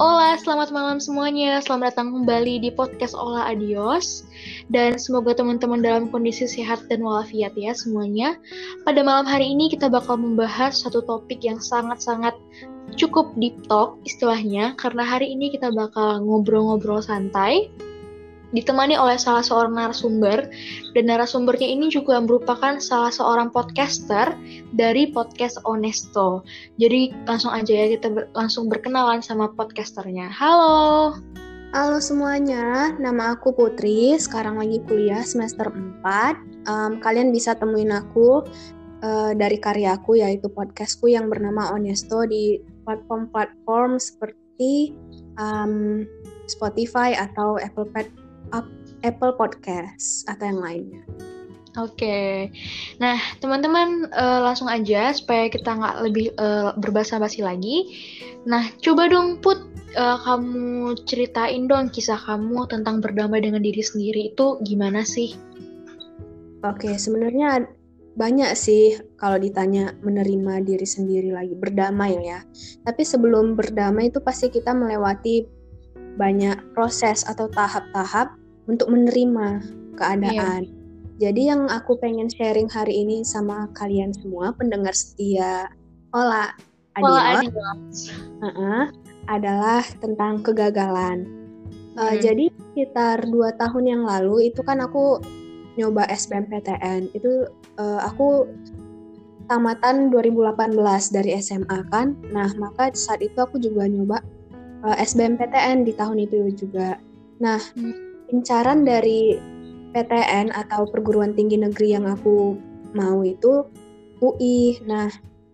[0.00, 1.60] Hola, selamat malam semuanya.
[1.60, 4.24] Selamat datang kembali di podcast Ola Adios.
[4.72, 8.40] Dan semoga teman-teman dalam kondisi sehat dan walafiat ya semuanya.
[8.88, 12.32] Pada malam hari ini kita bakal membahas satu topik yang sangat-sangat
[12.96, 14.72] cukup deep talk istilahnya.
[14.80, 17.68] Karena hari ini kita bakal ngobrol-ngobrol santai
[18.50, 20.50] ditemani oleh salah seorang narasumber
[20.94, 24.34] dan narasumbernya ini juga merupakan salah seorang podcaster
[24.74, 26.42] dari podcast Onesto.
[26.78, 30.30] Jadi langsung aja ya kita ber langsung berkenalan sama podcasternya.
[30.30, 31.14] Halo.
[31.70, 36.66] Halo semuanya, nama aku Putri, sekarang lagi kuliah semester 4.
[36.66, 38.42] Um, kalian bisa temuin aku
[39.06, 44.98] uh, dari karyaku yaitu podcastku yang bernama Onesto di platform-platform seperti
[45.38, 46.02] um,
[46.50, 47.86] Spotify atau Apple
[49.00, 51.02] Apple Podcast atau yang lainnya.
[51.78, 52.34] Oke, okay.
[52.98, 57.94] nah teman-teman uh, langsung aja supaya kita nggak lebih uh, berbasa-basi lagi.
[58.42, 64.34] Nah coba dong Put, uh, kamu ceritain dong kisah kamu tentang berdamai dengan diri sendiri
[64.34, 65.38] itu gimana sih?
[66.66, 67.70] Oke, okay, sebenarnya
[68.18, 72.42] banyak sih kalau ditanya menerima diri sendiri lagi berdamai ya.
[72.82, 75.46] Tapi sebelum berdamai itu pasti kita melewati
[76.18, 78.39] banyak proses atau tahap-tahap
[78.70, 79.66] untuk menerima
[79.98, 80.62] keadaan.
[80.70, 80.78] Yeah.
[81.20, 85.68] Jadi yang aku pengen sharing hari ini sama kalian semua pendengar setia
[86.16, 86.48] Ola
[86.96, 88.10] Adios,
[88.40, 88.82] uh -uh,
[89.28, 91.28] adalah tentang kegagalan.
[91.94, 95.20] Uh, Jadi sekitar dua tahun yang lalu itu kan aku
[95.76, 97.46] nyoba SBMPTN itu
[97.78, 98.48] uh, aku
[99.46, 100.56] tamatan 2018
[101.12, 102.16] dari SMA kan.
[102.32, 104.24] Nah maka saat itu aku juga nyoba
[104.82, 106.96] uh, SBMPTN di tahun itu juga.
[107.38, 109.38] Nah hmm incaran dari
[109.90, 112.54] PTN atau perguruan tinggi negeri yang aku
[112.94, 113.66] mau itu
[114.22, 114.78] UI.
[114.86, 115.10] Nah,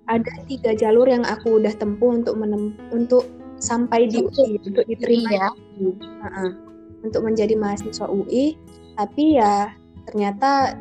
[0.06, 5.30] ada tiga jalur yang aku udah tempuh untuk menem untuk sampai di UI untuk diterima
[5.32, 5.48] ya.
[5.80, 6.50] Uh -uh,
[7.02, 8.60] untuk menjadi mahasiswa UI.
[8.96, 9.72] Tapi ya
[10.08, 10.76] ternyata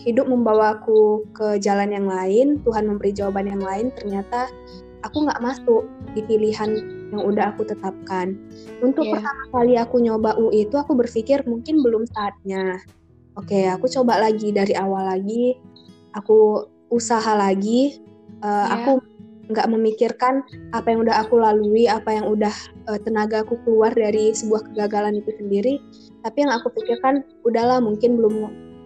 [0.00, 2.60] hidup membawaku ke jalan yang lain.
[2.64, 3.92] Tuhan memberi jawaban yang lain.
[3.92, 4.48] Ternyata
[5.04, 5.84] aku nggak masuk
[6.16, 8.38] di pilihan yang udah aku tetapkan.
[8.80, 9.18] Untuk yeah.
[9.18, 12.80] pertama kali aku nyoba UI itu aku berpikir mungkin belum saatnya.
[13.38, 15.58] Oke, okay, aku coba lagi dari awal lagi.
[16.18, 18.02] Aku usaha lagi.
[18.42, 18.68] Uh, eh, yeah.
[18.78, 18.92] Aku
[19.50, 22.54] nggak memikirkan apa yang udah aku lalui, apa yang udah
[22.86, 25.82] uh, tenaga aku keluar dari sebuah kegagalan itu sendiri.
[26.22, 28.34] Tapi yang aku pikirkan, udahlah mungkin belum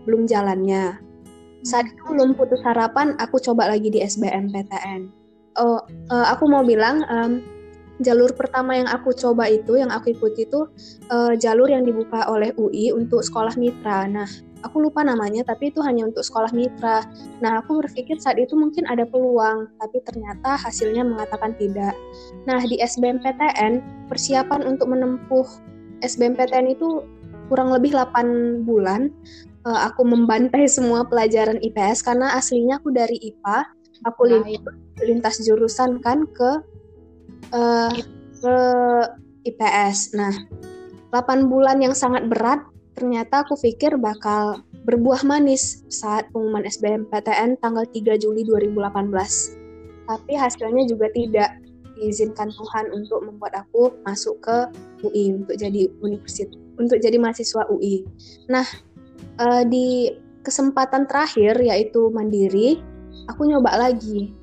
[0.09, 0.97] belum jalannya.
[1.65, 5.09] Saat itu belum putus harapan, aku coba lagi di SBMPTN.
[5.61, 5.81] Oh,
[6.13, 7.41] uh, aku mau bilang, um,
[8.03, 10.67] jalur pertama yang aku coba itu, yang aku ikuti itu
[11.13, 14.11] uh, jalur yang dibuka oleh UI untuk sekolah mitra.
[14.11, 14.27] Nah,
[14.67, 17.07] aku lupa namanya, tapi itu hanya untuk sekolah mitra.
[17.39, 21.95] Nah, aku berpikir saat itu mungkin ada peluang, tapi ternyata hasilnya mengatakan tidak.
[22.49, 25.47] Nah, di SBMPTN, persiapan untuk menempuh
[26.03, 27.05] SBMPTN itu
[27.47, 29.13] kurang lebih 8 bulan.
[29.65, 33.59] Uh, aku membantai semua pelajaran IPS karena aslinya aku dari IPA.
[34.05, 34.45] Aku nah,
[35.01, 36.61] lintas jurusan kan ke
[37.53, 37.93] uh,
[38.41, 38.57] ke
[39.45, 40.17] IPS.
[40.17, 40.33] Nah,
[41.13, 47.85] 8 bulan yang sangat berat ternyata aku pikir bakal berbuah manis saat pengumuman SBMPTN tanggal
[47.89, 50.05] 3 Juli 2018.
[50.05, 51.59] Tapi hasilnya juga tidak
[51.97, 54.57] diizinkan Tuhan untuk membuat aku masuk ke
[55.07, 58.03] UI untuk jadi universitas untuk jadi mahasiswa UI.
[58.51, 58.67] Nah,
[59.39, 60.11] uh, di
[60.43, 62.83] kesempatan terakhir yaitu mandiri,
[63.31, 64.35] aku nyoba lagi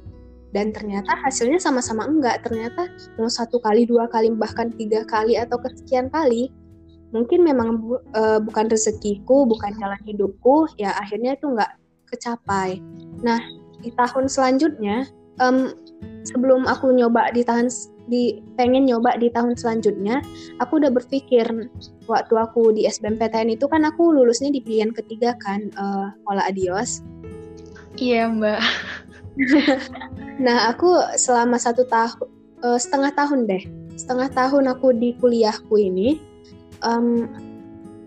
[0.51, 2.43] dan ternyata hasilnya sama-sama enggak.
[2.43, 6.51] Ternyata mau satu kali dua kali bahkan tiga kali atau kesekian kali
[7.11, 11.71] mungkin memang bu, uh, bukan rezekiku bukan jalan hidupku ya akhirnya itu enggak
[12.07, 12.79] kecapai.
[13.23, 13.39] Nah
[13.83, 15.07] di tahun selanjutnya
[15.43, 15.75] um,
[16.23, 17.67] sebelum aku nyoba di tahun
[18.11, 20.19] di pengen nyoba di tahun selanjutnya
[20.59, 21.47] aku udah berpikir
[22.07, 27.03] waktu aku di SBMPTN itu kan aku lulusnya di pilihan ketiga kan uh, Ola Adios.
[27.99, 28.59] Iya mbak
[30.41, 32.27] nah, aku selama satu tahun
[32.65, 33.63] uh, setengah tahun deh,
[33.95, 36.17] setengah tahun aku di kuliahku ini,
[36.81, 37.29] um,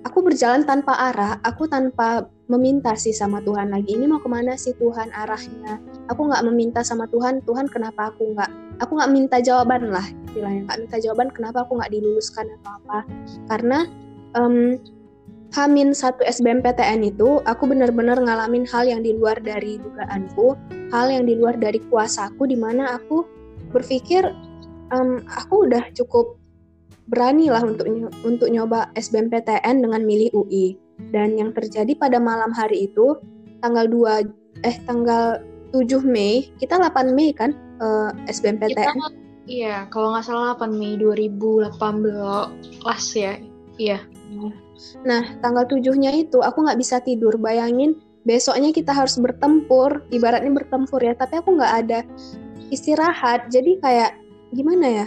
[0.05, 4.53] aku berjalan tanpa arah, aku tanpa meminta sih sama Tuhan lagi ini mau ke mana
[4.55, 5.81] sih Tuhan arahnya?
[6.13, 8.51] Aku nggak meminta sama Tuhan Tuhan kenapa aku nggak
[8.85, 10.69] aku nggak minta jawaban lah istilahnya.
[10.69, 12.99] Nggak minta jawaban kenapa aku nggak diluluskan atau apa.
[13.49, 13.79] Karena
[14.37, 14.77] um,
[15.55, 20.59] Hamin satu SBMPTN itu aku benar-benar ngalamin hal yang di luar dari dugaanku,
[20.91, 23.23] hal yang di luar dari kuasaku, di mana aku
[23.71, 24.27] berpikir
[24.91, 26.35] um, aku udah cukup
[27.07, 27.87] berani lah untuk
[28.27, 30.75] untuk nyoba SBMPTN dengan milih UI.
[31.15, 33.15] Dan yang terjadi pada malam hari itu
[33.63, 35.39] tanggal 2 eh tanggal
[35.71, 38.75] 7 Mei, kita 8 Mei kan uh, SBMPTN.
[38.75, 41.79] Kita Iya, kalau nggak salah 8 Mei 2018
[43.15, 43.39] ya.
[43.79, 43.99] Iya.
[45.05, 47.37] Nah, tanggal tujuhnya itu aku nggak bisa tidur.
[47.37, 52.01] Bayangin besoknya kita harus bertempur, ibaratnya bertempur ya, tapi aku nggak ada
[52.73, 53.53] istirahat.
[53.53, 54.17] Jadi kayak
[54.55, 55.07] gimana ya?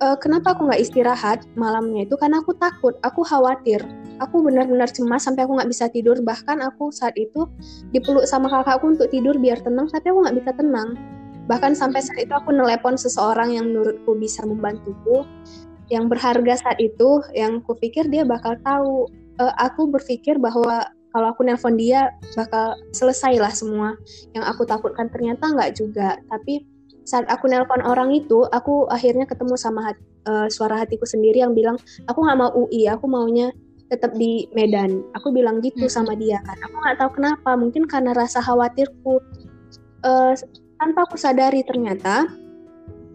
[0.00, 2.16] Uh, kenapa aku nggak istirahat malamnya itu?
[2.16, 3.84] Karena aku takut, aku khawatir.
[4.20, 6.16] Aku benar-benar cemas sampai aku nggak bisa tidur.
[6.20, 7.48] Bahkan aku saat itu
[7.92, 10.96] dipeluk sama kakakku untuk tidur biar tenang, tapi aku nggak bisa tenang
[11.50, 15.26] bahkan sampai saat itu aku nelepon seseorang yang menurutku bisa membantuku
[15.90, 19.10] yang berharga saat itu yang kupikir dia bakal tahu.
[19.40, 23.98] Uh, aku berpikir bahwa kalau aku nelpon dia bakal selesai lah semua.
[24.32, 26.16] Yang aku takutkan ternyata nggak juga.
[26.30, 26.62] Tapi
[27.02, 31.56] saat aku nelpon orang itu aku akhirnya ketemu sama hati, uh, suara hatiku sendiri yang
[31.56, 31.74] bilang
[32.06, 33.50] aku nggak mau UI aku maunya
[33.90, 35.02] tetap di Medan.
[35.18, 35.92] Aku bilang gitu hmm.
[35.92, 36.54] sama dia kan.
[36.62, 39.18] Aku nggak tahu kenapa mungkin karena rasa khawatirku.
[40.00, 40.32] Uh,
[40.80, 42.24] tanpa aku sadari ternyata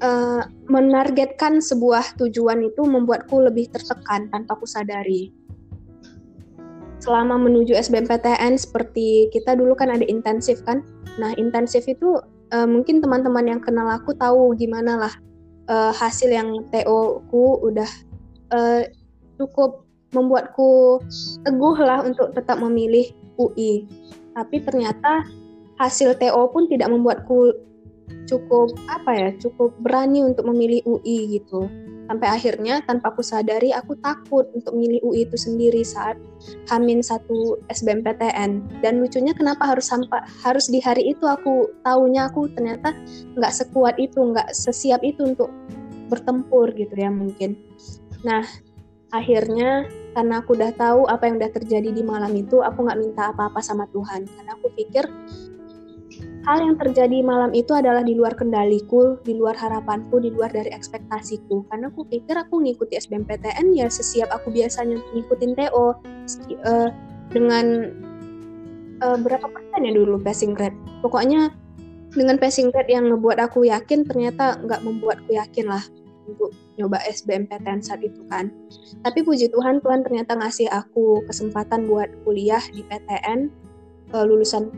[0.04, 5.32] uh, menargetkan sebuah tujuan itu membuatku lebih tertekan tanpa aku sadari.
[7.00, 10.82] Selama menuju SBMPTN seperti kita dulu kan ada intensif kan.
[11.22, 12.18] Nah intensif itu
[12.52, 15.14] uh, mungkin teman-teman yang kenal aku tahu gimana lah
[15.70, 17.90] uh, hasil yang TO ku udah
[18.52, 18.82] uh,
[19.38, 21.04] cukup membuatku
[21.44, 23.86] teguh lah untuk tetap memilih UI.
[24.36, 25.28] Tapi ternyata
[25.76, 27.52] hasil TO pun tidak membuatku
[28.26, 31.70] cukup apa ya cukup berani untuk memilih UI gitu.
[32.06, 36.14] Sampai akhirnya tanpa aku sadari aku takut untuk memilih UI itu sendiri saat
[36.70, 42.46] Hamin satu SBMPTN dan lucunya kenapa harus sampai harus di hari itu aku tahunya aku
[42.54, 42.94] ternyata
[43.34, 45.50] nggak sekuat itu nggak sesiap itu untuk
[46.14, 47.58] bertempur gitu ya mungkin.
[48.22, 48.46] Nah
[49.10, 53.34] akhirnya karena aku udah tahu apa yang udah terjadi di malam itu aku nggak minta
[53.34, 54.30] apa-apa sama Tuhan.
[54.30, 55.10] Karena aku pikir
[56.46, 60.70] Hal yang terjadi malam itu adalah di luar kendaliku, di luar harapanku, di luar dari
[60.70, 61.66] ekspektasiku.
[61.74, 66.90] Karena aku pikir aku ngikuti SBMPTN ya sesiap aku biasanya ngikutin TO uh, eh,
[67.34, 67.66] dengan
[69.02, 70.78] uh, berapa persen ya dulu passing grade.
[71.02, 71.50] Pokoknya
[72.14, 75.82] dengan passing grade yang ngebuat aku yakin ternyata nggak membuatku yakin lah
[76.30, 78.54] untuk nyoba SBMPTN saat itu kan.
[79.02, 83.50] Tapi puji Tuhan, Tuhan ternyata ngasih aku kesempatan buat kuliah di PTN
[84.14, 84.70] uh, eh, lulusan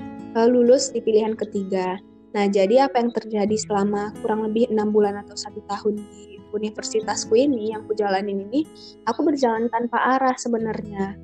[0.45, 1.97] lulus di pilihan ketiga.
[2.37, 7.33] Nah, jadi apa yang terjadi selama kurang lebih enam bulan atau satu tahun di universitasku
[7.33, 8.67] ini yang aku jalanin ini,
[9.09, 11.17] aku berjalan tanpa arah sebenarnya.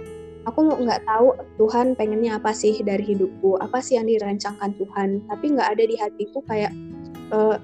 [0.49, 5.45] Aku nggak tahu Tuhan pengennya apa sih dari hidupku, apa sih yang dirancangkan Tuhan, tapi
[5.55, 6.73] nggak ada di hatiku kayak
[7.31, 7.61] uh,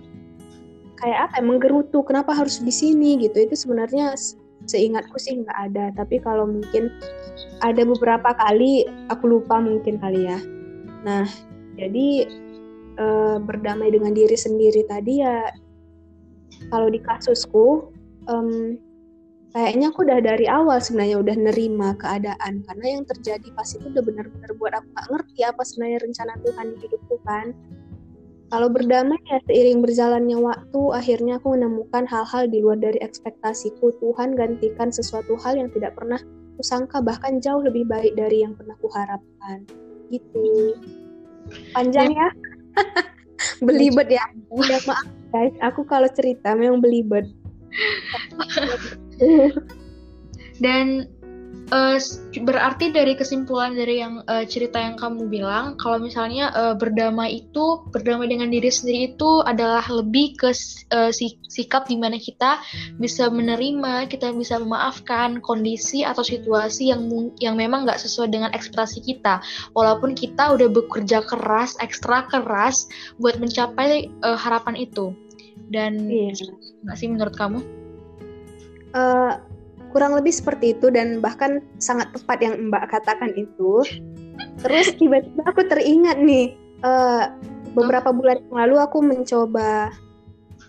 [0.99, 1.39] kayak apa?
[1.39, 2.05] Ya, menggerutu.
[2.05, 3.35] Kenapa harus di sini gitu?
[3.49, 4.15] Itu sebenarnya
[4.67, 5.91] seingatku sih nggak ada.
[5.95, 6.87] Tapi kalau mungkin
[7.59, 10.39] ada beberapa kali aku lupa mungkin kali ya
[11.03, 11.25] Nah,
[11.79, 12.27] jadi
[12.99, 13.05] e,
[13.39, 15.47] berdamai dengan diri sendiri tadi ya
[16.67, 17.87] kalau di kasusku
[18.27, 18.75] um,
[19.55, 24.03] kayaknya aku udah dari awal sebenarnya udah nerima keadaan karena yang terjadi pas itu udah
[24.03, 27.47] benar-benar buat aku gak ngerti apa sebenarnya rencana Tuhan di hidupku kan.
[28.49, 33.93] Kalau berdamai ya seiring berjalannya waktu akhirnya aku menemukan hal-hal di luar dari ekspektasiku.
[34.01, 36.17] Tuhan gantikan sesuatu hal yang tidak pernah
[36.57, 39.69] kusangka bahkan jauh lebih baik dari yang pernah kuharapkan
[40.11, 40.75] gitu.
[41.73, 42.29] Panjang ya.
[43.65, 44.25] Belibet ya.
[44.51, 45.55] Udah maaf guys.
[45.61, 47.29] Aku kalau cerita memang belibet.
[50.59, 51.07] Dan
[51.69, 51.97] uh,
[52.45, 57.85] berarti dari kesimpulan dari yang uh, cerita yang kamu bilang kalau misalnya uh, berdamai itu
[57.93, 60.51] berdamai dengan diri sendiri itu adalah lebih ke
[60.93, 61.11] uh,
[61.49, 62.61] sikap di mana kita
[62.97, 67.05] bisa menerima kita bisa memaafkan kondisi atau situasi yang
[67.41, 69.41] yang memang nggak sesuai dengan ekspresi kita
[69.73, 72.89] walaupun kita udah bekerja keras ekstra keras
[73.21, 75.13] buat mencapai uh, harapan itu
[75.69, 76.33] dan iya.
[76.87, 77.59] nggak sih menurut kamu?
[78.89, 79.37] Uh,
[79.89, 83.83] kurang lebih seperti itu dan bahkan sangat tepat yang Mbak katakan itu.
[84.63, 86.55] Terus tiba-tiba aku teringat nih
[86.85, 87.33] uh,
[87.75, 89.91] beberapa bulan yang lalu aku mencoba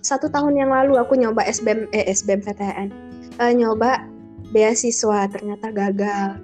[0.00, 2.88] satu tahun yang lalu aku nyoba SBM eh SBMPTN
[3.36, 4.04] uh, eh, nyoba
[4.50, 6.40] beasiswa ternyata gagal.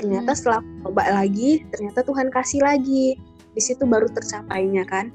[0.00, 0.38] Ternyata hmm.
[0.38, 3.18] setelah coba lagi ternyata Tuhan kasih lagi
[3.50, 5.12] di situ baru tercapainya kan.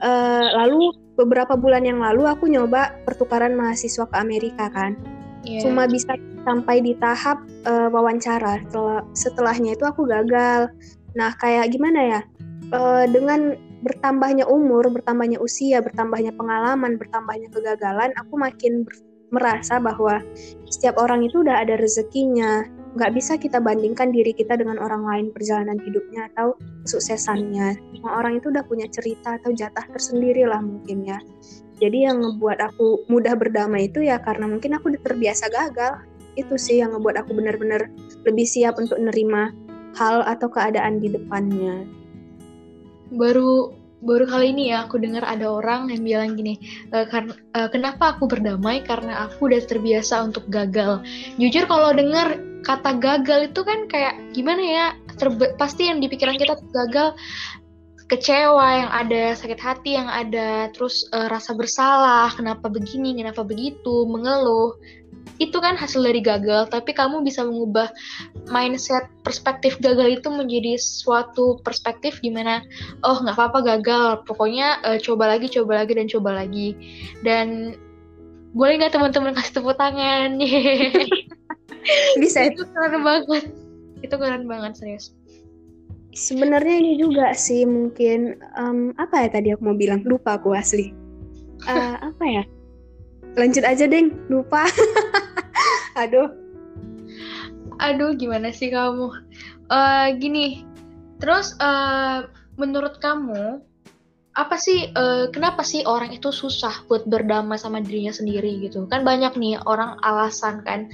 [0.00, 4.96] Uh, lalu beberapa bulan yang lalu aku nyoba pertukaran mahasiswa ke Amerika kan.
[5.44, 5.64] Yeah.
[5.64, 8.60] Cuma bisa sampai di tahap uh, wawancara.
[8.68, 10.68] Setelah setelahnya itu aku gagal.
[11.16, 12.20] Nah kayak gimana ya?
[12.70, 18.84] Uh, dengan bertambahnya umur bertambahnya usia bertambahnya pengalaman bertambahnya kegagalan aku makin
[19.32, 20.20] merasa bahwa
[20.68, 22.66] setiap orang itu udah ada rezekinya.
[22.98, 27.78] Nggak bisa kita bandingkan diri kita dengan orang lain perjalanan hidupnya atau kesuksesannya.
[27.94, 31.22] Semua orang itu udah punya cerita atau jatah tersendiri lah mungkin ya
[31.80, 36.04] Jadi yang ngebuat aku mudah berdamai itu ya karena mungkin aku terbiasa gagal.
[36.36, 37.88] Itu sih yang ngebuat aku benar-benar
[38.28, 39.50] lebih siap untuk nerima
[39.96, 41.88] hal atau keadaan di depannya.
[43.10, 46.56] Baru baru kali ini ya aku dengar ada orang yang bilang gini,
[46.88, 51.04] e, karena e, kenapa aku berdamai karena aku udah terbiasa untuk gagal.
[51.36, 54.86] Jujur kalau dengar kata gagal itu kan kayak gimana ya?
[55.60, 57.12] Pasti yang di pikiran kita gagal
[58.10, 64.04] kecewa, yang ada sakit hati, yang ada terus e, rasa bersalah, kenapa begini, kenapa begitu,
[64.10, 64.74] mengeluh
[65.40, 67.88] itu kan hasil dari gagal, tapi kamu bisa mengubah
[68.52, 72.60] mindset perspektif gagal itu menjadi suatu perspektif gimana,
[73.06, 76.76] oh nggak apa-apa gagal, pokoknya uh, coba lagi, coba lagi dan coba lagi.
[77.24, 77.78] Dan
[78.52, 80.36] boleh nggak teman-teman kasih tepuk tangan?
[82.20, 83.44] bisa itu keren banget,
[84.04, 85.16] itu keren banget serius.
[86.10, 90.02] Sebenarnya ini juga sih mungkin um, apa ya tadi aku mau bilang?
[90.02, 90.90] Lupa aku asli.
[91.66, 92.44] Uh, apa ya?
[93.38, 94.18] lanjut aja deng.
[94.26, 94.66] Lupa.
[96.02, 96.34] Aduh.
[97.78, 99.14] Aduh gimana sih kamu?
[99.70, 100.66] Uh, gini.
[101.22, 102.26] Terus uh,
[102.58, 103.62] menurut kamu
[104.30, 108.86] apa sih uh, kenapa sih orang itu susah buat berdamai sama dirinya sendiri gitu?
[108.86, 110.86] Kan banyak nih orang alasan kan.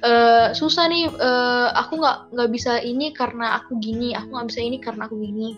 [0.00, 4.60] Uh, susah nih uh, aku nggak nggak bisa ini karena aku gini aku nggak bisa
[4.64, 5.48] ini karena aku gini.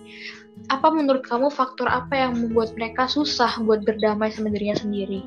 [0.74, 5.22] Apa menurut kamu faktor apa yang membuat mereka susah buat berdamai sama dirinya sendiri?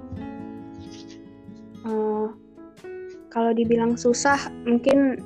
[1.88, 2.36] Uh,
[3.32, 5.24] kalau dibilang susah mungkin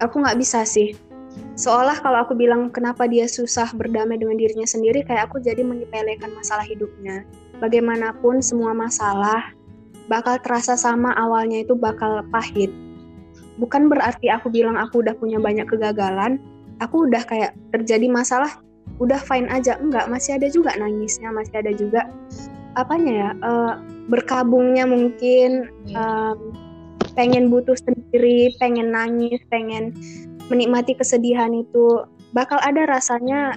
[0.00, 0.96] aku nggak bisa sih
[1.54, 6.30] seolah kalau aku bilang kenapa dia susah berdamai dengan dirinya sendiri kayak aku jadi menyepelekan
[6.34, 7.22] masalah hidupnya.
[7.62, 9.54] Bagaimanapun semua masalah
[10.10, 12.68] bakal terasa sama awalnya itu bakal pahit.
[13.56, 16.42] Bukan berarti aku bilang aku udah punya banyak kegagalan
[16.82, 18.50] aku udah kayak terjadi masalah
[18.98, 19.78] udah fine aja.
[19.78, 22.10] Enggak masih ada juga nangisnya masih ada juga
[22.74, 23.74] apanya ya uh,
[24.10, 26.50] berkabungnya mungkin um,
[27.14, 29.94] pengen butuh sendiri, pengen nangis, pengen
[30.52, 32.04] menikmati kesedihan itu
[32.36, 33.56] bakal ada rasanya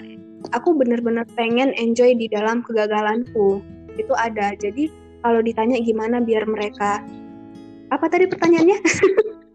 [0.53, 3.59] aku bener-bener pengen enjoy di dalam kegagalanku.
[3.97, 4.53] Itu ada.
[4.55, 4.93] Jadi
[5.25, 7.01] kalau ditanya gimana biar mereka
[7.89, 8.79] apa tadi pertanyaannya?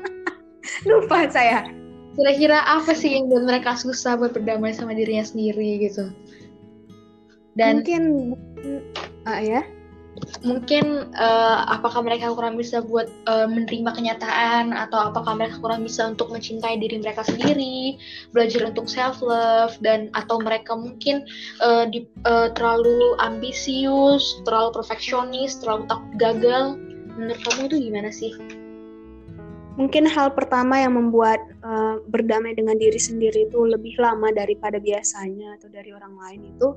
[0.88, 1.68] Lupa saya.
[2.12, 6.12] Kira-kira apa sih yang buat mereka susah buat berdamai sama dirinya sendiri gitu?
[7.56, 8.36] Dan mungkin
[9.24, 9.64] uh, ya
[10.44, 16.04] mungkin uh, apakah mereka kurang bisa buat uh, menerima kenyataan atau apakah mereka kurang bisa
[16.12, 17.96] untuk mencintai diri mereka sendiri
[18.36, 21.24] belajar untuk self love dan atau mereka mungkin
[21.64, 26.64] uh, di, uh, terlalu ambisius terlalu perfeksionis terlalu takut gagal.
[27.12, 28.32] Menurut kamu itu gimana sih?
[29.80, 35.56] Mungkin hal pertama yang membuat uh, berdamai dengan diri sendiri itu lebih lama daripada biasanya
[35.56, 36.68] atau dari orang lain itu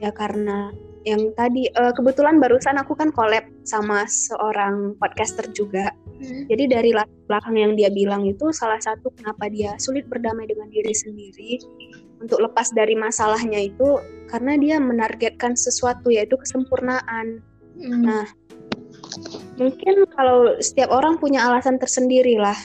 [0.00, 5.90] ya karena yang tadi uh, kebetulan barusan aku kan collab sama seorang podcaster juga.
[6.22, 6.46] Hmm.
[6.46, 10.70] Jadi dari latar belakang yang dia bilang itu salah satu kenapa dia sulit berdamai dengan
[10.70, 11.58] diri sendiri
[12.22, 13.98] untuk lepas dari masalahnya itu
[14.30, 17.42] karena dia menargetkan sesuatu yaitu kesempurnaan.
[17.82, 18.02] Hmm.
[18.06, 18.26] Nah,
[19.58, 22.56] mungkin kalau setiap orang punya alasan tersendiri lah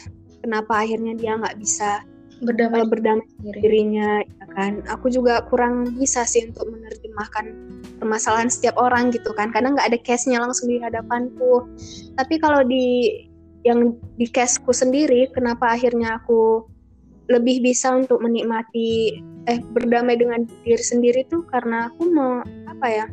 [0.46, 2.06] kenapa akhirnya dia nggak bisa
[2.38, 7.46] berdamai berdamai dirinya ya kan aku juga kurang bisa sih untuk menerjemahkan
[8.08, 9.52] permasalahan setiap orang gitu kan.
[9.52, 11.68] Karena nggak ada case-nya langsung di hadapanku.
[12.16, 13.28] Tapi kalau di
[13.68, 16.64] yang di case-ku sendiri kenapa akhirnya aku
[17.28, 19.20] lebih bisa untuk menikmati
[19.52, 22.40] eh berdamai dengan diri sendiri tuh karena aku mau
[22.72, 23.06] apa ya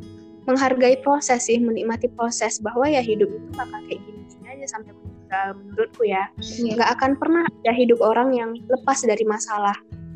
[0.47, 5.47] menghargai proses sih menikmati proses bahwa ya hidup itu bakal kayak gini-gini aja sampai meninggal
[5.59, 6.31] menurutku ya.
[6.39, 6.79] Yeah.
[6.79, 9.75] nggak akan pernah ada hidup orang yang lepas dari masalah.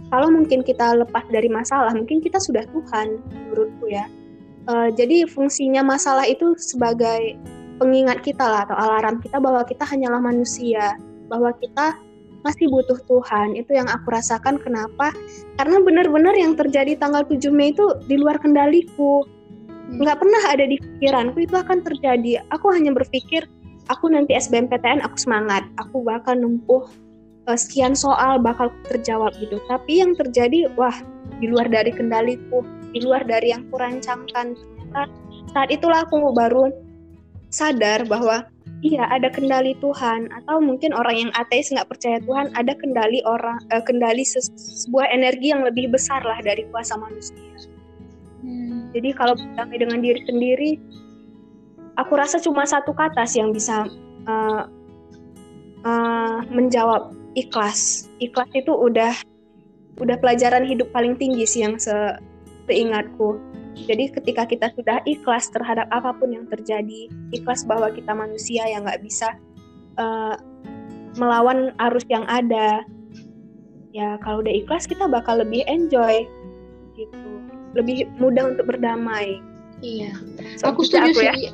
[0.09, 4.07] Kalau mungkin kita lepas dari masalah mungkin kita sudah Tuhan menurutku ya
[4.69, 7.35] uh, jadi fungsinya masalah itu sebagai
[7.81, 10.99] pengingat kita lah atau alarm kita bahwa kita hanyalah manusia
[11.31, 11.97] bahwa kita
[12.47, 13.59] masih butuh Tuhan.
[13.59, 14.63] Itu yang aku rasakan.
[14.63, 15.11] Kenapa?
[15.59, 19.27] Karena benar-benar yang terjadi tanggal 7 Mei itu di luar kendaliku.
[19.89, 20.05] Hmm.
[20.05, 22.45] nggak pernah ada di pikiranku itu akan terjadi.
[22.53, 23.49] Aku hanya berpikir
[23.89, 25.65] aku nanti SBMPTN aku semangat.
[25.81, 26.85] Aku bakal nempuh
[27.49, 29.57] uh, sekian soal bakal terjawab gitu.
[29.65, 30.95] Tapi yang terjadi wah
[31.41, 32.61] di luar dari kendaliku
[32.93, 34.55] di luar dari yang kurancangkan.
[34.55, 35.03] Ternyata
[35.53, 36.73] saat itulah aku baru
[37.49, 38.45] sadar bahwa
[38.85, 40.29] iya ada kendali Tuhan.
[40.33, 45.53] Atau mungkin orang yang ateis nggak percaya Tuhan ada kendali orang uh, kendali sebuah energi
[45.53, 47.37] yang lebih besar lah dari kuasa manusia.
[48.39, 48.95] Hmm.
[48.95, 50.79] jadi kalau berdamai dengan diri sendiri
[51.99, 53.91] aku rasa cuma satu kata sih yang bisa
[54.31, 54.71] uh,
[55.83, 58.07] uh, menjawab ikhlas.
[58.23, 59.13] Ikhlas itu udah
[59.99, 61.93] udah pelajaran hidup paling tinggi sih yang se
[62.69, 63.41] seingatku
[63.79, 68.83] Jadi ketika kita sudah ikhlas terhadap apa pun yang terjadi, ikhlas bahwa kita manusia yang
[68.83, 69.39] nggak bisa
[70.03, 70.35] uh,
[71.15, 72.83] melawan arus yang ada,
[73.95, 76.27] ya kalau udah ikhlas kita bakal lebih enjoy
[76.99, 77.31] gitu,
[77.79, 79.39] lebih mudah untuk berdamai.
[79.79, 80.11] Iya,
[80.59, 81.33] so, aku setuju aku ya.
[81.39, 81.51] sih.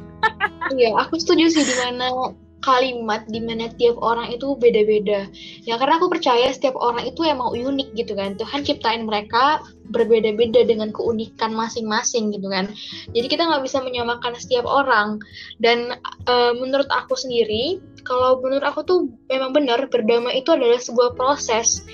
[0.81, 2.33] iya, aku setuju sih di mana
[2.65, 5.29] kalimat di mana tiap orang itu beda-beda.
[5.69, 8.41] Ya karena aku percaya setiap orang itu emang unik gitu kan.
[8.41, 9.61] Tuhan ciptain mereka
[9.93, 12.73] berbeda-beda dengan keunikan masing-masing gitu kan.
[13.13, 15.21] Jadi kita nggak bisa menyamakan setiap orang.
[15.61, 15.93] Dan
[16.25, 21.85] e, menurut aku sendiri, kalau menurut aku tuh memang benar berdamai itu adalah sebuah proses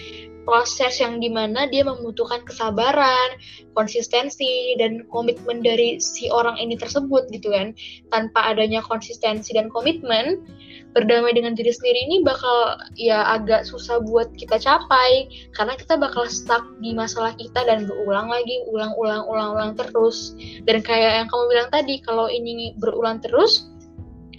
[0.44, 3.36] proses yang di mana dia membutuhkan kesabaran,
[3.76, 7.76] konsistensi, dan komitmen dari si orang ini tersebut gitu kan.
[8.10, 10.42] Tanpa adanya konsistensi dan komitmen,
[10.90, 16.26] berdamai dengan diri sendiri ini bakal ya agak susah buat kita capai karena kita bakal
[16.26, 20.34] stuck di masalah kita dan berulang lagi, ulang-ulang, ulang-ulang terus.
[20.66, 23.70] Dan kayak yang kamu bilang tadi, kalau ini berulang terus,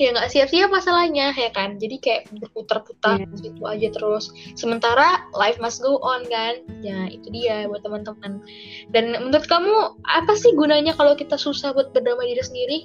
[0.02, 1.78] ya nggak siap-siap masalahnya ya kan?
[1.78, 3.38] Jadi kayak berputar-putar yeah.
[3.38, 4.34] gitu aja terus.
[4.58, 6.66] Sementara life must go on kan?
[6.82, 8.42] Ya itu dia buat teman-teman.
[8.90, 12.78] Dan menurut kamu apa sih gunanya kalau kita susah buat berdamai diri sendiri?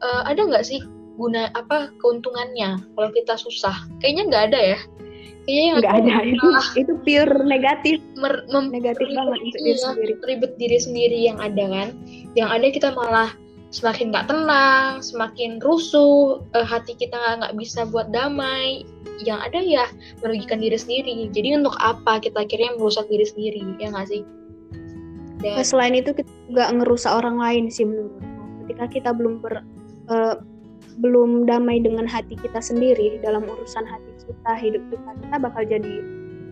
[0.00, 0.80] Uh, ada nggak sih
[1.20, 3.76] guna apa keuntungannya kalau kita susah?
[4.00, 4.78] Kayaknya nggak ada ya.
[5.44, 6.14] Kayaknya nggak ada.
[6.24, 6.48] itu
[6.80, 7.96] itu pure negatif.
[8.16, 10.14] Mer negatif banget untuk diri sendiri.
[10.24, 11.88] ribet diri sendiri yang ada kan?
[12.32, 13.30] Yang ada kita malah
[13.70, 18.82] semakin nggak tenang, semakin rusuh, uh, hati kita nggak bisa buat damai.
[19.22, 19.84] Yang ada ya
[20.20, 21.30] merugikan diri sendiri.
[21.30, 24.22] Jadi untuk apa kita akhirnya merusak diri sendiri, ya nggak sih?
[25.40, 25.56] Dan...
[25.56, 28.26] Nah, selain itu kita juga ngerusak orang lain sih menurutku.
[28.66, 29.62] Ketika kita belum ber,
[30.12, 30.36] uh,
[31.00, 35.94] belum damai dengan hati kita sendiri dalam urusan hati kita, hidup kita, kita bakal jadi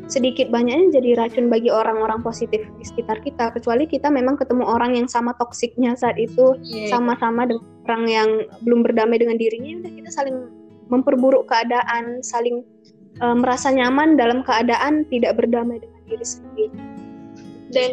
[0.09, 4.97] sedikit banyaknya jadi racun bagi orang-orang positif di sekitar kita kecuali kita memang ketemu orang
[4.97, 6.89] yang sama toksiknya saat itu yeah.
[6.89, 6.97] Iya.
[6.97, 8.29] sama-sama dengan orang yang
[8.65, 10.37] belum berdamai dengan dirinya udah kita saling
[10.89, 12.65] memperburuk keadaan saling
[13.21, 16.81] uh, merasa nyaman dalam keadaan tidak berdamai dengan diri sendiri
[17.69, 17.91] dan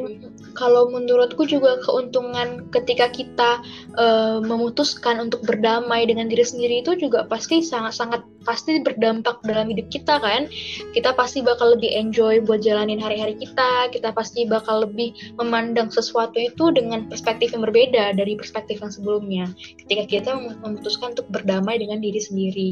[0.55, 3.59] kalau menurutku juga keuntungan ketika kita
[3.99, 9.91] uh, memutuskan untuk berdamai dengan diri sendiri itu juga pasti sangat-sangat pasti berdampak dalam hidup
[9.91, 10.47] kita kan?
[10.95, 16.39] Kita pasti bakal lebih enjoy buat jalanin hari-hari kita kita pasti bakal lebih memandang sesuatu
[16.39, 19.45] itu dengan perspektif yang berbeda dari perspektif yang sebelumnya.
[19.85, 20.31] Ketika kita
[20.63, 22.71] memutuskan untuk berdamai dengan diri sendiri.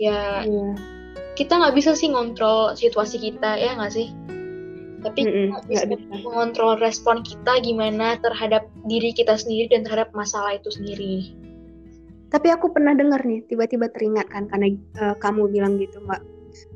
[0.00, 0.72] Ya yeah.
[1.36, 4.12] kita nggak bisa sih ngontrol situasi kita ya nggak sih
[5.04, 5.46] tapi mm -hmm.
[5.52, 10.72] kita bisa, bisa mengontrol respon kita gimana terhadap diri kita sendiri dan terhadap masalah itu
[10.72, 11.36] sendiri.
[12.26, 16.22] Tapi aku pernah dengar nih, tiba-tiba teringat kan karena uh, kamu bilang gitu, Mbak.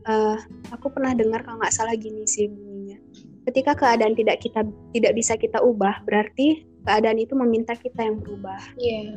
[0.05, 0.37] Uh,
[0.71, 3.01] aku pernah dengar kalau nggak salah gini sih bunyinya.
[3.49, 8.61] Ketika keadaan tidak kita tidak bisa kita ubah, berarti keadaan itu meminta kita yang berubah.
[8.79, 9.17] Iya.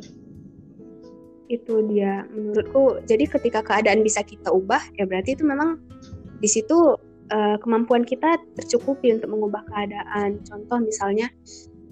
[1.60, 3.04] Itu dia menurutku.
[3.04, 5.78] Jadi ketika keadaan bisa kita ubah, ya berarti itu memang
[6.40, 6.98] di situ
[7.32, 10.42] uh, kemampuan kita tercukupi untuk mengubah keadaan.
[10.44, 11.30] Contoh misalnya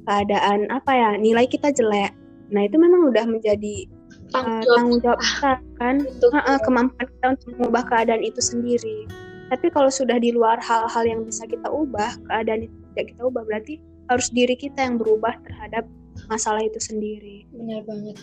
[0.04, 2.10] keadaan apa ya nilai kita jelek,
[2.50, 3.86] nah itu memang udah menjadi
[4.34, 5.96] uh, tanggung jawab kita kan,
[6.34, 9.06] uh, kemampuan kita untuk mengubah keadaan itu sendiri.
[9.52, 13.42] Tapi kalau sudah di luar hal-hal yang bisa kita ubah, keadaan itu tidak kita ubah
[13.44, 13.74] berarti
[14.10, 15.84] harus diri kita yang berubah terhadap
[16.28, 17.44] masalah itu sendiri.
[17.52, 18.16] Benar banget.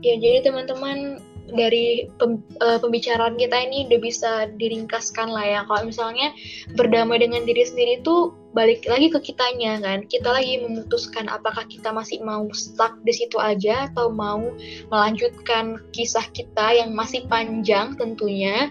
[0.00, 1.20] Ya jadi teman-teman
[1.52, 5.60] dari pem, uh, pembicaraan kita ini udah bisa diringkaskan lah ya.
[5.64, 6.32] Kalau misalnya
[6.76, 10.04] berdamai dengan diri sendiri itu balik lagi ke kitanya kan.
[10.08, 14.52] Kita lagi memutuskan apakah kita masih mau stuck di situ aja atau mau
[14.92, 18.68] melanjutkan kisah kita yang masih panjang tentunya.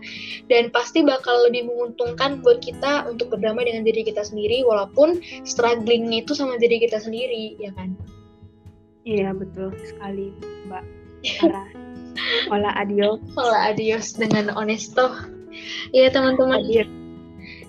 [0.52, 6.26] Dan pasti bakal lebih menguntungkan buat kita untuk berdamai dengan diri kita sendiri walaupun strugglingnya
[6.26, 7.98] itu sama diri kita sendiri ya kan?
[9.08, 10.36] Iya betul sekali
[10.68, 10.84] mbak.
[11.24, 11.72] Sarah
[12.52, 13.22] Hola adios.
[13.38, 15.14] Hola adios dengan honesto.
[15.94, 16.62] Ya teman-teman.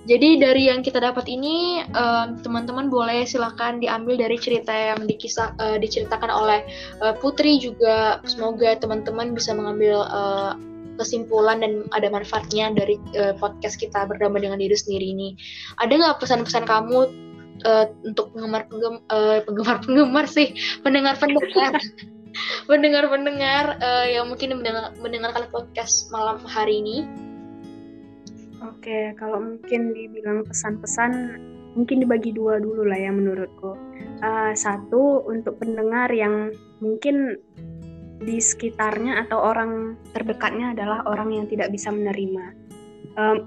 [0.08, 1.84] Jadi dari yang kita dapat ini
[2.40, 6.64] teman-teman uh, boleh silakan diambil dari cerita yang dikisah uh, diceritakan oleh
[7.04, 10.56] uh, Putri juga semoga teman-teman bisa mengambil uh,
[10.96, 15.36] kesimpulan dan ada manfaatnya dari uh, podcast kita berdamai dengan diri sendiri ini.
[15.76, 17.00] Ada nggak pesan-pesan kamu
[17.68, 21.78] uh, untuk penggemar penggemar uh, penggemar penggemar sih pendengar pendengar
[22.66, 26.96] pendengar-pendengar uh, yang mungkin mendengar, mendengarkan podcast malam hari ini?
[28.58, 31.38] Oke, kalau mungkin dibilang pesan-pesan,
[31.78, 33.78] mungkin dibagi dua dulu lah ya menurutku.
[34.18, 36.50] Uh, satu untuk pendengar yang
[36.82, 37.38] mungkin
[38.18, 42.50] di sekitarnya atau orang terdekatnya adalah orang yang tidak bisa menerima,
[43.14, 43.38] uh,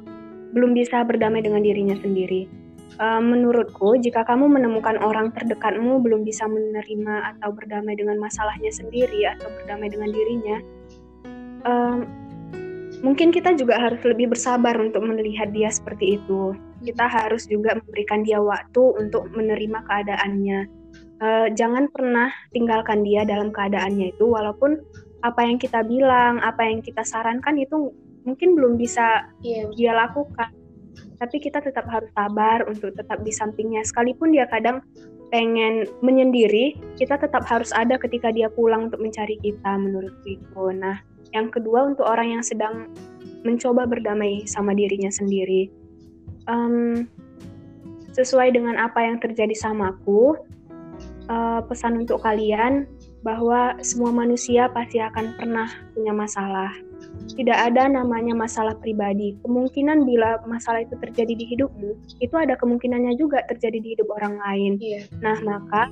[0.55, 2.60] belum bisa berdamai dengan dirinya sendiri.
[2.99, 9.25] Uh, menurutku, jika kamu menemukan orang terdekatmu belum bisa menerima atau berdamai dengan masalahnya sendiri
[9.31, 10.57] atau berdamai dengan dirinya,
[11.65, 12.03] um,
[12.99, 16.51] mungkin kita juga harus lebih bersabar untuk melihat dia seperti itu.
[16.83, 20.59] Kita harus juga memberikan dia waktu untuk menerima keadaannya.
[21.21, 24.77] Uh, jangan pernah tinggalkan dia dalam keadaannya itu, walaupun
[25.23, 27.93] apa yang kita bilang, apa yang kita sarankan itu
[28.27, 29.65] mungkin belum bisa yeah.
[29.73, 30.53] dia lakukan
[31.21, 33.85] tapi kita tetap harus sabar untuk tetap di sampingnya.
[33.85, 34.81] Sekalipun dia kadang
[35.31, 40.99] pengen menyendiri kita tetap harus ada ketika dia pulang untuk mencari kita menurut itu nah
[41.31, 42.91] yang kedua untuk orang yang sedang
[43.47, 45.71] mencoba berdamai sama dirinya sendiri
[46.51, 47.07] um,
[48.11, 50.35] sesuai dengan apa yang terjadi sama aku
[51.31, 52.83] uh, pesan untuk kalian
[53.23, 56.75] bahwa semua manusia pasti akan pernah punya masalah
[57.35, 59.37] tidak ada namanya masalah pribadi.
[59.45, 64.37] Kemungkinan bila masalah itu terjadi di hidupmu, itu ada kemungkinannya juga terjadi di hidup orang
[64.39, 64.71] lain.
[64.81, 65.05] Yeah.
[65.19, 65.91] Nah, maka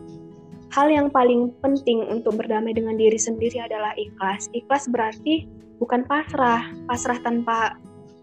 [0.73, 4.49] hal yang paling penting untuk berdamai dengan diri sendiri adalah ikhlas.
[4.53, 5.49] Ikhlas berarti
[5.81, 7.79] bukan pasrah, pasrah tanpa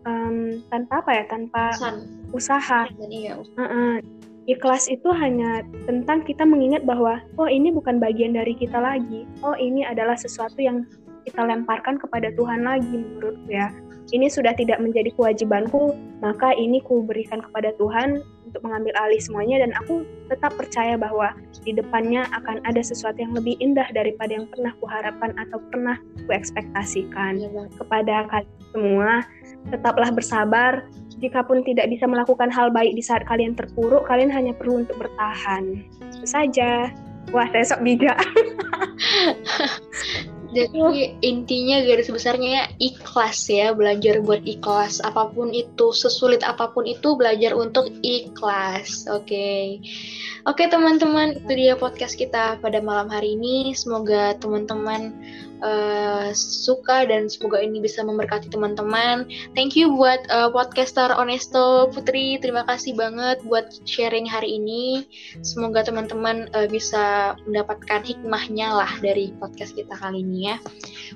[0.06, 2.06] um, tanpa apa ya, tanpa San.
[2.30, 2.86] usaha.
[3.10, 3.42] Iya.
[3.42, 3.94] Uh -uh.
[4.46, 9.26] Ikhlas itu hanya tentang kita mengingat bahwa oh ini bukan bagian dari kita lagi.
[9.42, 10.86] Oh ini adalah sesuatu yang
[11.26, 13.74] kita lemparkan kepada Tuhan lagi menurutku ya.
[14.14, 15.90] Ini sudah tidak menjadi kewajibanku,
[16.22, 21.34] maka ini ku berikan kepada Tuhan untuk mengambil alih semuanya dan aku tetap percaya bahwa
[21.66, 25.98] di depannya akan ada sesuatu yang lebih indah daripada yang pernah kuharapkan atau pernah
[26.30, 27.42] kuekspektasikan.
[27.42, 29.10] Ya, kepada kalian semua,
[29.74, 30.86] tetaplah bersabar.
[31.18, 35.82] Jikapun tidak bisa melakukan hal baik di saat kalian terpuruk, kalian hanya perlu untuk bertahan.
[36.14, 36.94] Itu saja.
[37.34, 38.22] Wah, saya sok bijak.
[40.56, 45.04] Jadi intinya garis besarnya ikhlas ya, belajar buat ikhlas.
[45.04, 49.04] Apa pun itu, sesulit apa pun itu belajar untuk ikhlas.
[49.12, 49.28] Oke.
[49.28, 49.64] Okay.
[50.48, 53.76] Oke okay, teman-teman, itu dia podcast kita pada malam hari ini.
[53.76, 55.12] Semoga teman-teman
[55.62, 59.28] uh, suka dan semoga ini bisa memberkati teman-teman.
[59.56, 65.06] Thank you buat uh, podcaster Onesto Putri, terima kasih banget buat sharing hari ini.
[65.40, 70.56] Semoga teman-teman uh, bisa mendapatkan hikmahnya lah dari podcast kita kali ini ya.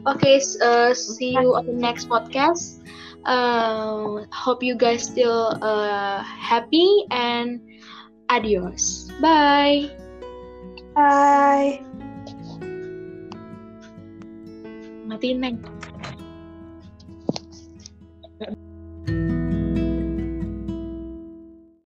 [0.09, 2.81] Oke, okay, uh, see you on the next podcast.
[3.29, 7.61] Uh, hope you guys still uh, happy and
[8.33, 9.13] adios.
[9.21, 9.91] Bye.
[10.95, 12.10] Bye.
[15.11, 15.57] mà tin anh.